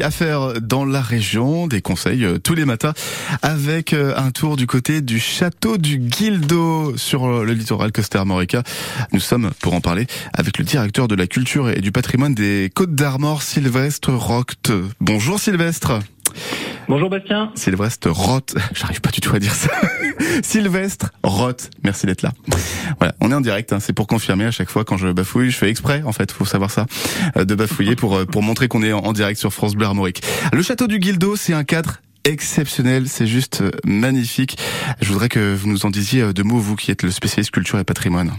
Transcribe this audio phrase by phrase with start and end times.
[0.00, 2.92] à faire dans la région, des conseils euh, tous les matins
[3.42, 8.20] avec euh, un tour du côté du château du Guildo sur euh, le littoral Costa
[8.20, 8.62] Armorica.
[9.12, 12.70] Nous sommes pour en parler avec le directeur de la culture et du patrimoine des
[12.72, 14.72] Côtes d'Armor, Sylvestre Roct.
[15.00, 15.98] Bonjour Sylvestre.
[16.90, 17.52] Bonjour Bastien.
[17.54, 19.70] Sylvestre Roth, j'arrive pas du tout à dire ça.
[20.42, 22.32] Sylvestre Roth, merci d'être là.
[22.98, 23.78] Voilà, on est en direct, hein.
[23.78, 26.44] c'est pour confirmer à chaque fois quand je bafouille, je fais exprès en fait, faut
[26.44, 26.86] savoir ça,
[27.36, 30.20] euh, de bafouiller pour euh, pour montrer qu'on est en direct sur France Bleu Armorique.
[30.52, 34.58] Le château du Guildo, c'est un cadre exceptionnel, c'est juste euh, magnifique.
[35.00, 37.78] Je voudrais que vous nous en disiez deux mots, vous qui êtes le spécialiste culture
[37.78, 38.32] et patrimoine.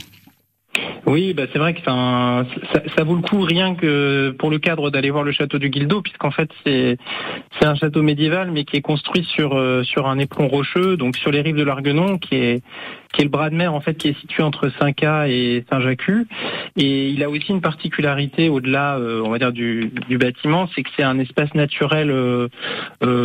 [1.12, 5.10] Oui, bah c'est vrai que ça, vaut le coup rien que pour le cadre d'aller
[5.10, 6.98] voir le château du Guildo, puisqu'en fait c'est
[7.60, 11.18] c'est un château médiéval, mais qui est construit sur euh, sur un éperon rocheux, donc
[11.18, 12.64] sur les rives de l'Arguenon, qui est
[13.14, 16.02] qui est le bras de mer en fait qui est situé entre Saint-Cas et Saint-Jacques.
[16.78, 20.84] Et il a aussi une particularité au-delà, euh, on va dire du, du bâtiment, c'est
[20.84, 22.48] que c'est un espace naturel euh,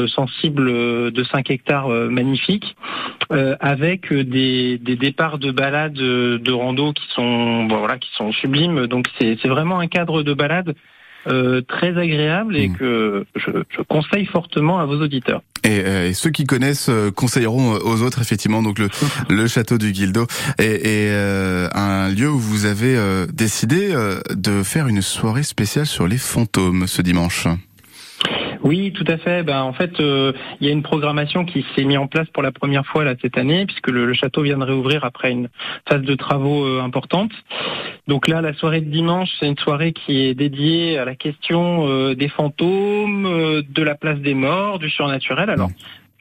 [0.09, 0.67] sensible
[1.13, 2.77] de 5 hectares magnifique,
[3.30, 8.87] avec des, des départs de balades de rando qui sont voilà, qui sont sublimes.
[8.87, 10.75] Donc c'est vraiment un cadre de balade
[11.29, 12.77] euh, très agréable et mmh.
[12.77, 15.43] que je, je, conseille fortement à vos auditeurs.
[15.67, 18.89] Et, euh, et ceux qui connaissent euh, conseilleront aux autres effectivement donc le,
[19.29, 20.27] le château du Guildo
[20.59, 22.97] et, et euh, un lieu où vous avez
[23.33, 23.95] décidé
[24.31, 27.49] de faire une soirée spéciale sur les fantômes ce dimanche.
[28.67, 29.45] Oui, tout à fait.
[29.45, 32.43] Ben, en fait, euh, il y a une programmation qui s'est mise en place pour
[32.43, 35.49] la première fois cette année, puisque le, château vient de réouvrir après une
[35.89, 37.31] phase de travaux euh, importante.
[38.09, 41.87] Donc là, la soirée de dimanche, c'est une soirée qui est dédiée à la question
[41.89, 45.49] euh, des fantômes, de la place des morts, du surnaturel.
[45.49, 45.71] Alors,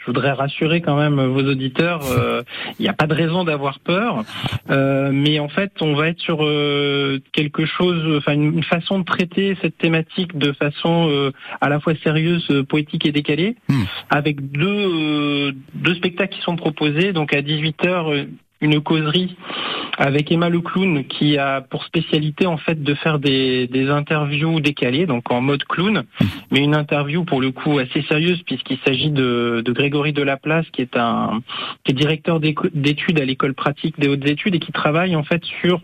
[0.06, 2.02] je voudrais rassurer quand même vos auditeurs.
[2.12, 2.44] Euh,
[2.80, 4.24] il n'y a pas de raison d'avoir peur,
[4.70, 9.04] euh, mais en fait, on va être sur euh, quelque chose, enfin une façon de
[9.04, 13.84] traiter cette thématique de façon à la fois sérieuse, poétique et décalée, hmm.
[14.10, 17.14] avec deux deux spectacles qui sont proposés.
[17.14, 18.28] Donc à 18 h
[18.66, 19.36] une causerie
[19.98, 24.60] avec Emma le clown qui a pour spécialité en fait de faire des, des interviews
[24.60, 26.04] décalées, donc en mode clown,
[26.52, 30.82] mais une interview pour le coup assez sérieuse puisqu'il s'agit de, de Grégory Delaplace qui
[30.82, 31.42] est un
[31.84, 35.44] qui est directeur d'études à l'école pratique des hautes études et qui travaille en fait
[35.62, 35.82] sur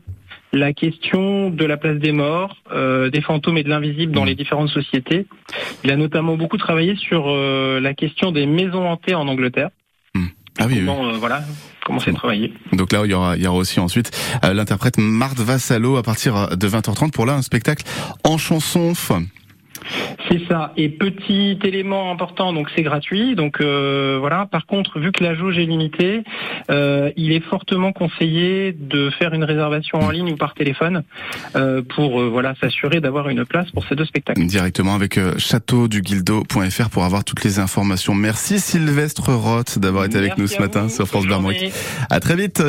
[0.54, 4.36] la question de la place des morts, euh, des fantômes et de l'invisible dans les
[4.36, 5.26] différentes sociétés.
[5.84, 9.70] Il a notamment beaucoup travaillé sur euh, la question des maisons hantées en Angleterre.
[10.14, 10.26] Hmm.
[10.60, 11.42] Ah oui, euh, voilà,
[12.74, 14.12] Donc là, il y aura, il y aura aussi ensuite
[14.44, 17.86] euh, l'interprète Marthe Vassalo à partir de 20h30 pour là un spectacle
[18.24, 18.94] en chanson.
[20.30, 20.74] C'est ça.
[20.78, 23.36] Et petit élément important, donc c'est gratuit.
[23.36, 24.46] Donc euh, voilà.
[24.46, 26.24] Par contre, vu que la jauge est limitée,
[26.70, 31.04] euh, il est fortement conseillé de faire une réservation en ligne ou par téléphone
[31.56, 34.46] euh, pour voilà s'assurer d'avoir une place pour ces deux spectacles.
[34.46, 38.14] Directement avec châteauduguildo.fr pour avoir toutes les informations.
[38.14, 41.36] Merci Sylvestre Roth d'avoir été avec nous ce matin sur France Bleu
[42.10, 42.62] À très vite.